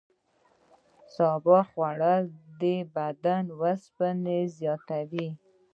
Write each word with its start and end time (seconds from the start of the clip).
سابه 1.15 1.59
خوړل 1.69 2.23
د 2.61 2.63
بدن 2.95 3.43
اوسپنه 3.59 4.37
زیاتوي. 4.57 5.29